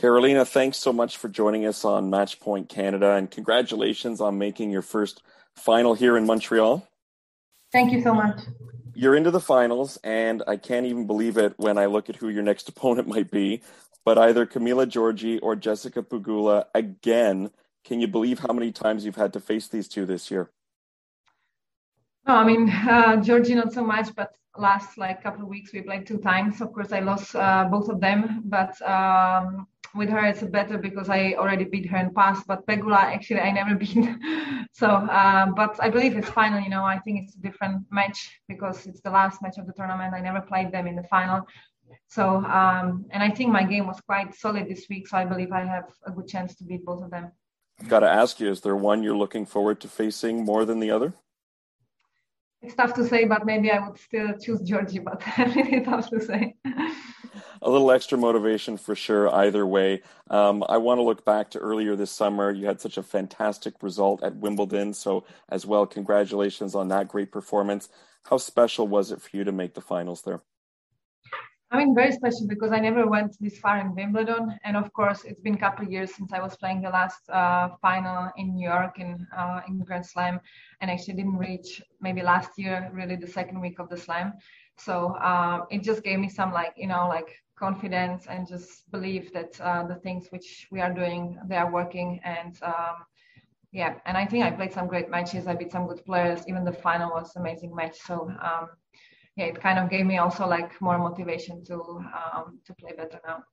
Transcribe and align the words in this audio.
Karolina, 0.00 0.48
thanks 0.48 0.78
so 0.78 0.94
much 0.94 1.18
for 1.18 1.28
joining 1.28 1.66
us 1.66 1.84
on 1.84 2.10
Matchpoint 2.10 2.70
Canada, 2.70 3.16
and 3.16 3.30
congratulations 3.30 4.18
on 4.22 4.38
making 4.38 4.70
your 4.70 4.80
first 4.80 5.22
final 5.56 5.92
here 5.92 6.16
in 6.16 6.24
Montreal. 6.24 6.88
Thank 7.70 7.92
you 7.92 8.00
so 8.00 8.14
much. 8.14 8.40
You're 8.94 9.14
into 9.14 9.30
the 9.30 9.40
finals, 9.40 9.98
and 10.02 10.42
I 10.46 10.56
can't 10.56 10.86
even 10.86 11.06
believe 11.06 11.36
it 11.36 11.52
when 11.58 11.76
I 11.76 11.84
look 11.84 12.08
at 12.08 12.16
who 12.16 12.30
your 12.30 12.42
next 12.42 12.66
opponent 12.70 13.08
might 13.08 13.30
be. 13.30 13.60
But 14.02 14.16
either 14.16 14.46
Camila 14.46 14.86
Giorgi 14.86 15.38
or 15.42 15.54
Jessica 15.54 16.02
Pegula 16.02 16.64
again. 16.74 17.50
Can 17.84 18.00
you 18.00 18.08
believe 18.08 18.38
how 18.38 18.54
many 18.54 18.72
times 18.72 19.04
you've 19.04 19.16
had 19.16 19.34
to 19.34 19.40
face 19.40 19.68
these 19.68 19.86
two 19.86 20.06
this 20.06 20.30
year? 20.30 20.50
No, 22.26 22.36
I 22.36 22.44
mean 22.44 22.70
uh, 22.88 23.16
Giorgi 23.18 23.54
not 23.54 23.74
so 23.74 23.84
much, 23.84 24.14
but 24.16 24.34
last 24.56 24.96
like 24.96 25.22
couple 25.22 25.42
of 25.42 25.48
weeks 25.48 25.74
we 25.74 25.82
played 25.82 26.06
two 26.06 26.18
times. 26.18 26.62
Of 26.62 26.72
course, 26.72 26.90
I 26.90 27.00
lost 27.00 27.36
uh, 27.36 27.68
both 27.70 27.90
of 27.90 28.00
them, 28.00 28.44
but 28.46 28.80
um, 28.80 29.66
with 29.94 30.08
her 30.08 30.24
it's 30.24 30.42
better 30.42 30.78
because 30.78 31.08
I 31.08 31.34
already 31.34 31.64
beat 31.64 31.88
her 31.90 31.96
in 31.98 32.14
past. 32.14 32.46
But 32.46 32.66
Pegula 32.66 32.96
actually 32.96 33.40
I 33.40 33.50
never 33.52 33.74
beat. 33.82 34.06
so, 34.72 34.86
uh, 34.86 35.46
but 35.46 35.76
I 35.82 35.90
believe 35.90 36.16
it's 36.16 36.28
final. 36.28 36.60
You 36.60 36.70
know, 36.70 36.84
I 36.84 36.98
think 36.98 37.22
it's 37.22 37.34
a 37.36 37.40
different 37.40 37.86
match 37.90 38.40
because 38.48 38.86
it's 38.86 39.00
the 39.00 39.10
last 39.10 39.42
match 39.42 39.58
of 39.58 39.66
the 39.66 39.72
tournament. 39.72 40.14
I 40.14 40.20
never 40.20 40.40
played 40.40 40.72
them 40.72 40.86
in 40.86 40.96
the 40.96 41.04
final. 41.04 41.46
So, 42.08 42.36
um, 42.44 43.06
and 43.10 43.22
I 43.22 43.30
think 43.30 43.50
my 43.50 43.64
game 43.64 43.86
was 43.86 44.00
quite 44.00 44.34
solid 44.34 44.68
this 44.68 44.86
week. 44.88 45.08
So 45.08 45.16
I 45.16 45.24
believe 45.24 45.52
I 45.52 45.64
have 45.64 45.90
a 46.06 46.12
good 46.12 46.28
chance 46.28 46.54
to 46.56 46.64
beat 46.64 46.84
both 46.84 47.02
of 47.02 47.10
them. 47.10 47.32
I've 47.80 47.88
got 47.88 48.00
to 48.00 48.08
ask 48.08 48.40
you: 48.40 48.48
Is 48.48 48.60
there 48.60 48.76
one 48.76 49.02
you're 49.02 49.16
looking 49.16 49.46
forward 49.46 49.80
to 49.80 49.88
facing 49.88 50.44
more 50.44 50.64
than 50.64 50.80
the 50.80 50.90
other? 50.90 51.14
It's 52.62 52.74
tough 52.74 52.92
to 52.94 53.08
say, 53.08 53.24
but 53.24 53.46
maybe 53.46 53.70
I 53.70 53.88
would 53.88 53.98
still 53.98 54.36
choose 54.38 54.60
Giorgi. 54.60 55.02
but 55.02 55.22
it's 55.38 55.56
really 55.56 55.80
tough 55.80 56.10
to 56.10 56.20
say. 56.20 56.56
A 57.62 57.70
little 57.70 57.90
extra 57.90 58.16
motivation 58.16 58.76
for 58.76 58.94
sure, 58.94 59.32
either 59.34 59.66
way. 59.66 60.02
Um, 60.30 60.64
I 60.68 60.78
want 60.78 60.98
to 60.98 61.02
look 61.02 61.24
back 61.24 61.50
to 61.50 61.58
earlier 61.58 61.96
this 61.96 62.10
summer. 62.10 62.50
You 62.50 62.66
had 62.66 62.80
such 62.80 62.96
a 62.96 63.02
fantastic 63.02 63.74
result 63.82 64.22
at 64.22 64.36
Wimbledon. 64.36 64.94
So, 64.94 65.24
as 65.50 65.66
well, 65.66 65.86
congratulations 65.86 66.74
on 66.74 66.88
that 66.88 67.08
great 67.08 67.30
performance. 67.30 67.88
How 68.24 68.38
special 68.38 68.86
was 68.86 69.12
it 69.12 69.20
for 69.20 69.36
you 69.36 69.44
to 69.44 69.52
make 69.52 69.74
the 69.74 69.80
finals 69.80 70.22
there? 70.22 70.42
I 71.72 71.78
mean, 71.78 71.94
very 71.94 72.10
special 72.10 72.48
because 72.48 72.72
I 72.72 72.80
never 72.80 73.06
went 73.06 73.36
this 73.40 73.58
far 73.58 73.78
in 73.78 73.94
Wimbledon, 73.94 74.58
and 74.64 74.76
of 74.76 74.92
course, 74.92 75.22
it's 75.24 75.40
been 75.40 75.54
a 75.54 75.58
couple 75.58 75.86
of 75.86 75.92
years 75.92 76.12
since 76.12 76.32
I 76.32 76.40
was 76.40 76.56
playing 76.56 76.82
the 76.82 76.88
last 76.88 77.30
uh, 77.30 77.68
final 77.80 78.28
in 78.36 78.54
New 78.56 78.68
York 78.68 78.98
in 78.98 79.24
uh, 79.36 79.60
in 79.68 79.78
Grand 79.84 80.04
Slam, 80.04 80.40
and 80.80 80.90
actually 80.90 81.14
didn't 81.14 81.36
reach 81.36 81.80
maybe 82.00 82.22
last 82.22 82.58
year 82.58 82.90
really 82.92 83.14
the 83.14 83.28
second 83.28 83.60
week 83.60 83.78
of 83.78 83.88
the 83.88 83.96
Slam. 83.96 84.32
So 84.78 85.14
uh, 85.22 85.66
it 85.70 85.84
just 85.84 86.02
gave 86.02 86.18
me 86.18 86.28
some 86.28 86.52
like 86.52 86.72
you 86.76 86.88
know 86.88 87.06
like 87.06 87.36
confidence 87.66 88.26
and 88.32 88.48
just 88.48 88.90
believe 88.90 89.32
that 89.36 89.52
uh, 89.60 89.82
the 89.86 89.98
things 90.06 90.22
which 90.30 90.66
we 90.72 90.80
are 90.80 90.92
doing 90.92 91.38
they 91.48 91.56
are 91.56 91.70
working 91.70 92.20
and. 92.24 92.54
Um, 92.62 92.96
yeah, 93.72 93.94
and 94.04 94.16
I 94.16 94.26
think 94.26 94.44
I 94.44 94.50
played 94.50 94.72
some 94.72 94.88
great 94.88 95.08
matches. 95.10 95.46
I 95.46 95.54
beat 95.54 95.70
some 95.70 95.86
good 95.86 96.04
players. 96.04 96.40
Even 96.48 96.64
the 96.64 96.72
final 96.72 97.10
was 97.10 97.36
amazing 97.36 97.72
match. 97.72 97.96
So 98.04 98.28
um, 98.42 98.64
yeah, 99.36 99.46
it 99.46 99.60
kind 99.60 99.78
of 99.78 99.88
gave 99.88 100.06
me 100.06 100.18
also 100.18 100.46
like 100.46 100.80
more 100.80 100.98
motivation 100.98 101.64
to 101.66 101.76
um, 102.20 102.58
to 102.66 102.74
play 102.74 102.92
better 102.96 103.20
now. 103.24 103.44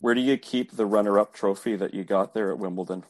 Where 0.00 0.14
do 0.14 0.20
you 0.20 0.36
keep 0.36 0.72
the 0.72 0.84
runner-up 0.84 1.32
trophy 1.32 1.76
that 1.76 1.94
you 1.94 2.04
got 2.04 2.34
there 2.34 2.50
at 2.52 2.58
Wimbledon? 2.58 3.04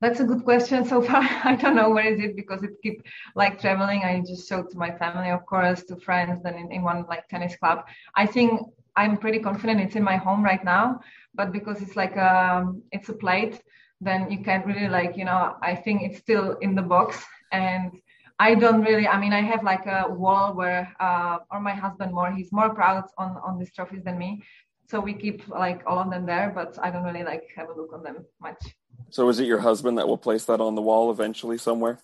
That's 0.00 0.20
a 0.20 0.24
good 0.24 0.44
question. 0.44 0.84
So 0.84 1.02
far, 1.02 1.22
I 1.44 1.56
don't 1.56 1.76
know 1.76 1.90
where 1.90 2.12
is 2.12 2.20
it 2.20 2.36
because 2.36 2.62
it 2.62 2.70
keep 2.82 3.02
like 3.34 3.60
traveling. 3.60 4.02
I 4.02 4.22
just 4.26 4.48
showed 4.48 4.70
to 4.70 4.78
my 4.78 4.90
family, 4.96 5.30
of 5.30 5.44
course, 5.46 5.84
to 5.84 5.96
friends, 5.96 6.42
then 6.42 6.54
in, 6.54 6.72
in 6.72 6.82
one 6.82 7.04
like 7.08 7.28
tennis 7.28 7.56
club. 7.56 7.86
I 8.14 8.26
think 8.26 8.62
I'm 8.96 9.16
pretty 9.18 9.38
confident 9.38 9.80
it's 9.80 9.96
in 9.96 10.02
my 10.02 10.16
home 10.16 10.42
right 10.42 10.64
now, 10.64 11.00
but 11.34 11.52
because 11.52 11.82
it's 11.82 11.96
like 11.96 12.16
um 12.16 12.82
it's 12.92 13.08
a 13.08 13.12
plate, 13.12 13.60
then 14.00 14.30
you 14.30 14.42
can't 14.42 14.66
really 14.66 14.88
like 14.88 15.16
you 15.16 15.24
know. 15.24 15.56
I 15.62 15.74
think 15.74 16.02
it's 16.02 16.18
still 16.18 16.56
in 16.60 16.74
the 16.74 16.82
box 16.82 17.24
and 17.52 17.92
I 18.38 18.54
don't 18.54 18.82
really. 18.82 19.08
I 19.08 19.18
mean, 19.18 19.32
I 19.32 19.40
have 19.40 19.62
like 19.62 19.86
a 19.86 20.06
wall 20.08 20.54
where, 20.54 20.94
uh, 21.00 21.38
or 21.50 21.60
my 21.60 21.72
husband 21.72 22.12
more. 22.12 22.30
He's 22.30 22.52
more 22.52 22.74
proud 22.74 23.04
on 23.16 23.36
on 23.46 23.58
these 23.58 23.72
trophies 23.72 24.04
than 24.04 24.18
me. 24.18 24.42
So 24.88 25.00
we 25.00 25.14
keep 25.14 25.48
like 25.48 25.82
all 25.86 25.98
of 25.98 26.10
them 26.10 26.26
there, 26.26 26.52
but 26.54 26.78
I 26.82 26.90
don't 26.90 27.02
really 27.02 27.24
like 27.24 27.44
have 27.56 27.70
a 27.70 27.74
look 27.74 27.92
on 27.92 28.02
them 28.02 28.24
much. 28.40 28.62
So 29.10 29.28
is 29.28 29.40
it 29.40 29.46
your 29.46 29.58
husband 29.58 29.98
that 29.98 30.06
will 30.06 30.18
place 30.18 30.44
that 30.44 30.60
on 30.60 30.74
the 30.74 30.82
wall 30.82 31.10
eventually 31.10 31.58
somewhere? 31.58 31.98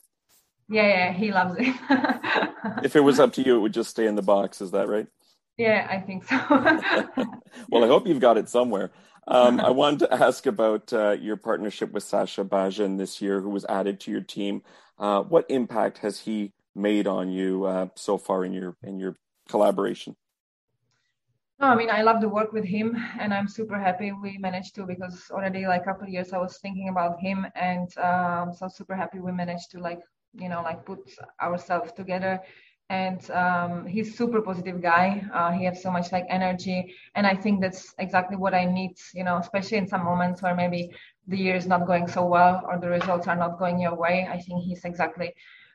Yeah, 0.69 0.89
yeah, 0.89 1.13
he 1.13 1.33
loves 1.33 1.57
it. 1.59 1.75
if 2.85 2.97
it 2.97 3.01
was 3.01 3.21
up 3.21 3.33
to 3.35 3.43
you, 3.43 3.57
it 3.57 3.61
would 3.61 3.75
just 3.75 3.91
stay 3.91 4.07
in 4.07 4.15
the 4.15 4.23
box. 4.23 4.61
Is 4.61 4.71
that 4.71 4.89
right? 4.89 5.07
Yeah, 5.63 5.87
I 5.89 6.01
think 6.01 6.25
so. 6.25 6.37
well, 7.71 7.85
I 7.85 7.87
hope 7.87 8.09
you've 8.09 8.19
got 8.19 8.37
it 8.37 8.49
somewhere. 8.49 8.91
Um, 9.29 9.61
I 9.61 9.71
wanted 9.71 10.01
to 10.01 10.13
ask 10.13 10.45
about 10.47 10.93
uh, 10.93 11.13
your 11.13 11.37
partnership 11.37 11.93
with 11.93 12.03
Sascha 12.03 12.45
Bajin 12.45 12.99
this 12.99 13.23
year, 13.23 13.41
who 13.41 13.51
was 13.51 13.65
added 13.67 14.01
to 14.01 14.11
your 14.11 14.23
team. 14.23 14.63
Uh, 14.99 15.23
what 15.23 15.47
impact 15.49 15.99
has 15.99 16.19
he 16.19 16.53
made 16.75 17.07
on 17.07 17.31
you 17.31 17.65
uh, 17.65 17.87
so 17.95 18.19
far 18.19 18.45
in 18.45 18.53
your 18.53 18.77
in 18.83 18.99
your 18.99 19.17
collaboration? 19.49 20.17
No, 21.61 21.69
I 21.69 21.77
mean 21.77 21.91
I 21.91 22.03
love 22.03 22.21
to 22.23 22.29
work 22.29 22.53
with 22.53 22.65
him, 22.65 22.97
and 23.21 23.33
I'm 23.33 23.47
super 23.47 23.79
happy 23.79 24.11
we 24.11 24.39
managed 24.39 24.75
to 24.75 24.85
because 24.85 25.31
already 25.31 25.65
like 25.65 25.83
a 25.83 25.85
couple 25.85 26.09
of 26.09 26.09
years 26.09 26.33
I 26.33 26.39
was 26.39 26.59
thinking 26.59 26.89
about 26.89 27.21
him, 27.21 27.47
and 27.55 27.87
um, 27.99 28.53
so 28.53 28.67
super 28.67 28.97
happy 28.97 29.21
we 29.21 29.31
managed 29.31 29.71
to 29.71 29.79
like 29.79 30.01
you 30.35 30.49
know 30.49 30.63
like 30.63 30.85
put 30.85 30.99
ourselves 31.41 31.93
together 31.93 32.41
and 32.91 33.31
um, 33.31 33.87
he's 33.87 34.17
super 34.17 34.43
positive 34.43 34.83
guy. 34.83 35.25
Uh, 35.33 35.51
he 35.53 35.65
has 35.65 35.83
so 35.83 35.91
much 35.91 36.13
like 36.13 36.27
energy. 36.29 36.95
And 37.15 37.27
i 37.27 37.35
think 37.35 37.61
that's 37.61 37.95
exactly 37.99 38.37
what 38.37 38.55
i 38.55 38.65
need 38.65 38.95
you 39.15 39.25
know 39.25 39.39
especially 39.39 39.79
in 39.79 39.87
some 39.87 40.05
moments 40.05 40.43
where 40.43 40.55
maybe 40.55 40.91
the 41.27 41.39
year 41.39 41.57
is 41.57 41.67
not 41.67 41.87
going 41.87 42.07
so 42.09 42.25
well 42.25 42.63
or 42.67 42.79
the 42.79 42.89
results 42.89 43.29
are 43.29 43.37
not 43.37 43.59
going 43.59 43.79
your 43.81 43.95
way. 43.95 44.27
I 44.31 44.39
think 44.41 44.65
he's 44.65 44.85
exactly 44.85 45.35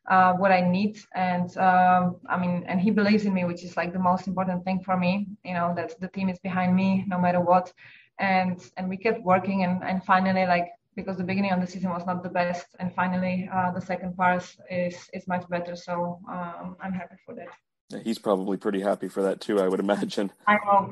uh, 0.09 0.33
what 0.33 0.51
i 0.51 0.61
need. 0.61 0.97
And 1.15 1.49
um, 1.57 2.17
i 2.29 2.37
mean 2.37 2.65
and 2.67 2.79
he 2.79 2.91
believes 2.91 3.25
in 3.25 3.33
me 3.33 3.43
which 3.45 3.63
is 3.63 3.77
like 3.77 3.93
the 3.93 3.99
most 4.09 4.27
important 4.27 4.63
thing 4.63 4.79
for 4.83 4.97
me 4.97 5.27
you 5.43 5.53
know 5.53 5.73
that 5.75 5.99
the 5.99 6.09
team 6.09 6.29
is 6.29 6.39
behind 6.39 6.75
me 6.75 7.05
no 7.07 7.17
matter 7.19 7.41
what. 7.41 7.71
And 8.19 8.59
and 8.77 8.89
we 8.89 8.97
kept 8.97 9.21
working 9.23 9.63
and 9.63 9.83
and 9.83 10.03
finally 10.03 10.45
like 10.45 10.69
because 10.97 11.15
the 11.15 11.23
beginning 11.23 11.51
of 11.51 11.61
the 11.61 11.67
season 11.67 11.91
was 11.91 12.05
not 12.05 12.23
the 12.23 12.29
best, 12.29 12.65
and 12.79 12.93
finally 12.93 13.49
uh, 13.53 13.71
the 13.71 13.79
second 13.79 14.17
part 14.17 14.43
is 14.69 14.95
is 15.13 15.25
much 15.27 15.47
better. 15.47 15.77
So 15.77 16.19
um, 16.29 16.75
I'm 16.81 16.91
happy 16.91 17.15
for 17.25 17.33
that. 17.35 17.47
Yeah, 17.89 17.99
he's 18.03 18.19
probably 18.19 18.57
pretty 18.57 18.81
happy 18.81 19.07
for 19.07 19.23
that 19.23 19.39
too, 19.39 19.61
I 19.61 19.69
would 19.69 19.79
imagine. 19.79 20.29
I 20.47 20.57
hope. 20.61 20.89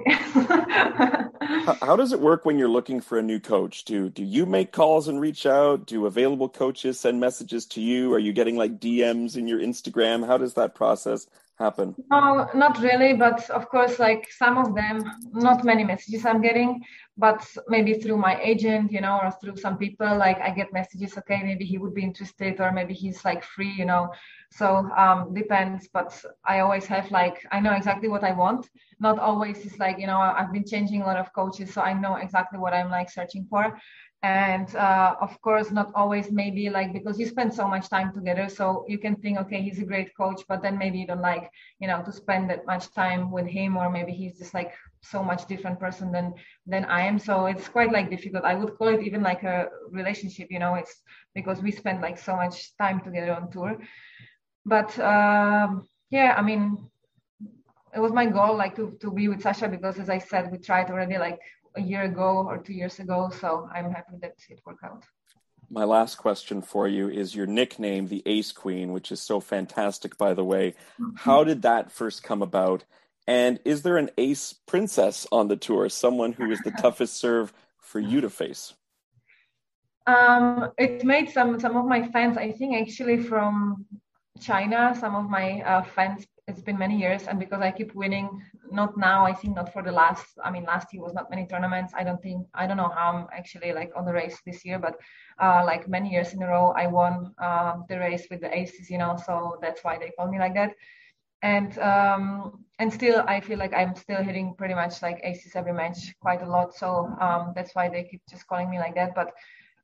how, 1.41 1.77
how, 1.81 1.95
does 1.97 2.13
it 2.13 2.21
work 2.21 2.45
when 2.45 2.57
you're 2.57 2.69
looking 2.69 3.01
for 3.01 3.17
a 3.17 3.21
new 3.21 3.41
coach? 3.41 3.83
Do 3.83 4.09
do 4.09 4.23
you 4.23 4.45
make 4.45 4.71
calls 4.71 5.09
and 5.09 5.19
reach 5.19 5.45
out? 5.45 5.87
Do 5.87 6.05
available 6.05 6.47
coaches 6.47 6.97
send 6.97 7.19
messages 7.19 7.65
to 7.73 7.81
you? 7.81 8.13
Are 8.13 8.19
you 8.19 8.31
getting 8.31 8.55
like 8.55 8.79
DMs 8.79 9.35
in 9.35 9.45
your 9.47 9.59
Instagram? 9.59 10.25
How 10.25 10.37
does 10.37 10.53
that 10.53 10.75
process 10.75 11.27
happen? 11.57 11.95
No, 12.11 12.49
not 12.53 12.79
really, 12.81 13.13
but 13.13 13.49
of 13.49 13.69
course, 13.69 13.99
like 13.99 14.29
some 14.31 14.57
of 14.57 14.75
them, 14.75 14.99
not 15.33 15.63
many 15.63 15.83
messages 15.83 16.25
I'm 16.25 16.41
getting, 16.41 16.83
but 17.17 17.47
maybe 17.69 17.93
through 17.93 18.17
my 18.17 18.39
agent, 18.41 18.91
you 18.91 18.99
know, 18.99 19.19
or 19.23 19.31
through 19.31 19.55
some 19.55 19.77
people, 19.77 20.17
like 20.17 20.39
I 20.41 20.49
get 20.49 20.73
messages, 20.73 21.17
okay, 21.17 21.41
maybe 21.41 21.63
he 21.63 21.77
would 21.77 21.93
be 21.93 22.03
interested, 22.03 22.59
or 22.59 22.71
maybe 22.73 22.93
he's 22.93 23.23
like 23.23 23.43
free, 23.43 23.71
you 23.71 23.85
know. 23.85 24.11
So 24.51 24.89
um, 24.97 25.33
depends, 25.33 25.87
but 25.87 26.23
I 26.43 26.59
always 26.59 26.85
have 26.87 27.09
like 27.11 27.45
I 27.51 27.61
know 27.61 27.73
exactly 27.73 28.09
what 28.09 28.23
I 28.23 28.33
want. 28.33 28.69
Not 28.99 29.17
always 29.17 29.65
is 29.65 29.79
like 29.79 29.97
you 29.97 30.07
know 30.07 30.19
I've 30.19 30.51
been 30.51 30.65
changing 30.65 31.01
a 31.01 31.05
lot 31.05 31.17
of 31.17 31.31
coaches, 31.33 31.73
so 31.73 31.81
I 31.81 31.93
know 31.93 32.15
exactly 32.15 32.59
what 32.59 32.73
I'm 32.73 32.91
like 32.91 33.09
searching 33.09 33.47
for 33.49 33.77
and 34.23 34.75
uh, 34.75 35.15
of 35.21 35.39
course 35.41 35.71
not 35.71 35.91
always 35.93 36.31
maybe 36.31 36.69
like 36.69 36.91
because 36.93 37.19
you 37.19 37.25
spend 37.27 37.53
so 37.53 37.67
much 37.67 37.89
time 37.89 38.11
together 38.13 38.49
so 38.49 38.83
you 38.87 38.97
can 38.97 39.15
think 39.15 39.37
okay 39.37 39.61
he's 39.61 39.79
a 39.79 39.85
great 39.85 40.15
coach 40.17 40.41
but 40.47 40.61
then 40.61 40.77
maybe 40.77 40.97
you 40.97 41.05
don't 41.05 41.21
like 41.21 41.49
you 41.79 41.87
know 41.87 42.01
to 42.03 42.11
spend 42.11 42.49
that 42.49 42.65
much 42.65 42.91
time 42.93 43.29
with 43.31 43.45
him 43.45 43.77
or 43.77 43.89
maybe 43.89 44.11
he's 44.11 44.37
just 44.37 44.53
like 44.53 44.73
so 45.01 45.21
much 45.21 45.45
different 45.45 45.79
person 45.79 46.11
than 46.11 46.33
than 46.65 46.85
i 46.85 47.01
am. 47.01 47.19
So 47.19 47.45
it's 47.45 47.67
quite 47.67 47.91
like 47.91 48.09
difficult. 48.09 48.43
I 48.43 48.55
would 48.55 48.75
call 48.77 48.87
it 48.87 49.03
even 49.03 49.21
like 49.21 49.43
a 49.43 49.67
relationship 49.91 50.47
you 50.49 50.59
know 50.59 50.75
it's 50.75 51.01
because 51.35 51.61
we 51.61 51.71
spend 51.71 52.01
like 52.01 52.17
so 52.17 52.35
much 52.35 52.75
time 52.77 53.01
together 53.01 53.33
on 53.35 53.51
tour. 53.51 53.77
But 54.65 54.97
um, 54.99 55.87
yeah 56.09 56.35
i 56.37 56.41
mean 56.41 56.77
it 57.95 57.99
was 57.99 58.11
my 58.11 58.25
goal 58.25 58.55
like 58.55 58.75
to, 58.75 58.97
to 59.01 59.11
be 59.11 59.27
with 59.27 59.41
sasha 59.41 59.67
because 59.67 59.97
as 59.99 60.09
i 60.09 60.17
said 60.17 60.51
we 60.51 60.57
tried 60.57 60.89
already 60.89 61.17
like 61.17 61.39
a 61.75 61.81
year 61.81 62.03
ago 62.03 62.45
or 62.47 62.57
two 62.57 62.73
years 62.73 62.99
ago. 62.99 63.31
So 63.39 63.69
I'm 63.73 63.91
happy 63.91 64.17
that 64.21 64.35
it 64.49 64.61
worked 64.65 64.83
out. 64.83 65.03
My 65.69 65.83
last 65.83 66.15
question 66.15 66.61
for 66.61 66.87
you 66.87 67.09
is 67.09 67.35
your 67.35 67.47
nickname, 67.47 68.07
the 68.07 68.21
Ace 68.25 68.51
Queen, 68.51 68.91
which 68.91 69.11
is 69.11 69.21
so 69.21 69.39
fantastic, 69.39 70.17
by 70.17 70.33
the 70.33 70.43
way. 70.43 70.75
Mm-hmm. 70.99 71.15
How 71.15 71.43
did 71.43 71.63
that 71.63 71.91
first 71.91 72.23
come 72.23 72.41
about? 72.41 72.83
And 73.27 73.59
is 73.65 73.81
there 73.81 73.97
an 73.97 74.11
ace 74.17 74.53
princess 74.53 75.25
on 75.31 75.47
the 75.47 75.55
tour, 75.55 75.89
someone 75.89 76.33
who 76.33 76.51
is 76.51 76.59
the 76.59 76.71
toughest 76.81 77.17
serve 77.17 77.51
for 77.79 77.99
you 77.99 78.21
to 78.21 78.29
face? 78.29 78.73
Um, 80.05 80.71
it 80.77 81.03
made 81.03 81.31
some 81.31 81.59
some 81.59 81.75
of 81.75 81.85
my 81.85 82.07
fans, 82.09 82.37
I 82.37 82.51
think, 82.51 82.75
actually 82.75 83.23
from 83.23 83.87
China. 84.39 84.95
Some 84.99 85.15
of 85.15 85.27
my 85.27 85.61
uh, 85.61 85.83
fans 85.83 86.27
it's 86.47 86.61
been 86.61 86.77
many 86.77 86.97
years 86.97 87.23
and 87.27 87.39
because 87.39 87.61
i 87.61 87.71
keep 87.71 87.93
winning 87.95 88.29
not 88.71 88.97
now 88.97 89.25
i 89.25 89.33
think 89.33 89.55
not 89.55 89.71
for 89.71 89.81
the 89.83 89.91
last 89.91 90.25
i 90.43 90.51
mean 90.51 90.63
last 90.63 90.93
year 90.93 91.01
was 91.01 91.13
not 91.13 91.29
many 91.29 91.45
tournaments 91.47 91.93
i 91.95 92.03
don't 92.03 92.21
think 92.21 92.45
i 92.53 92.65
don't 92.67 92.77
know 92.77 92.91
how 92.95 93.11
i'm 93.13 93.27
actually 93.31 93.73
like 93.73 93.91
on 93.95 94.05
the 94.05 94.13
race 94.13 94.37
this 94.45 94.65
year 94.65 94.79
but 94.79 94.95
uh, 95.41 95.63
like 95.65 95.87
many 95.87 96.09
years 96.09 96.33
in 96.33 96.41
a 96.41 96.47
row 96.47 96.73
i 96.77 96.87
won 96.87 97.33
uh, 97.41 97.75
the 97.89 97.99
race 97.99 98.27
with 98.29 98.41
the 98.41 98.57
aces 98.57 98.89
you 98.89 98.97
know 98.97 99.17
so 99.25 99.57
that's 99.61 99.83
why 99.83 99.97
they 99.97 100.11
call 100.17 100.29
me 100.31 100.39
like 100.39 100.53
that 100.53 100.71
and 101.41 101.77
um, 101.79 102.65
and 102.79 102.91
still 102.91 103.23
I 103.27 103.39
feel 103.39 103.59
like 103.59 103.73
I'm 103.73 103.95
still 103.95 104.23
hitting 104.23 104.55
pretty 104.57 104.73
much 104.73 105.01
like 105.01 105.19
aces 105.23 105.55
every 105.55 105.73
match 105.73 106.13
quite 106.19 106.41
a 106.41 106.49
lot. 106.49 106.73
So 106.75 107.15
um, 107.21 107.53
that's 107.55 107.75
why 107.75 107.87
they 107.89 108.03
keep 108.03 108.21
just 108.29 108.47
calling 108.47 108.69
me 108.69 108.79
like 108.79 108.95
that. 108.95 109.13
But 109.15 109.31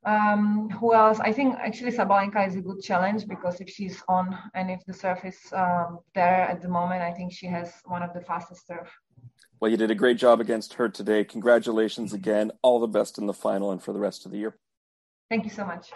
um, 0.04 0.68
who 0.70 0.94
else? 0.94 1.20
I 1.20 1.32
think 1.32 1.56
actually 1.58 1.92
Sabalenka 1.92 2.46
is 2.46 2.56
a 2.56 2.60
good 2.60 2.82
challenge 2.82 3.26
because 3.28 3.60
if 3.60 3.68
she's 3.68 4.02
on 4.08 4.36
and 4.54 4.70
if 4.70 4.84
the 4.86 4.92
surf 4.92 5.24
is 5.24 5.38
um, 5.52 6.00
there 6.14 6.42
at 6.48 6.60
the 6.60 6.68
moment, 6.68 7.02
I 7.02 7.12
think 7.12 7.32
she 7.32 7.46
has 7.46 7.72
one 7.84 8.02
of 8.02 8.12
the 8.12 8.20
fastest 8.20 8.66
surf. 8.66 8.90
Well, 9.60 9.70
you 9.70 9.76
did 9.76 9.92
a 9.92 9.94
great 9.94 10.16
job 10.16 10.40
against 10.40 10.74
her 10.74 10.88
today. 10.88 11.22
Congratulations 11.22 12.12
again. 12.12 12.50
All 12.62 12.80
the 12.80 12.88
best 12.88 13.16
in 13.16 13.26
the 13.26 13.32
final 13.32 13.70
and 13.70 13.80
for 13.80 13.92
the 13.92 14.00
rest 14.00 14.26
of 14.26 14.32
the 14.32 14.38
year. 14.38 14.56
Thank 15.30 15.44
you 15.44 15.50
so 15.50 15.64
much. 15.64 15.90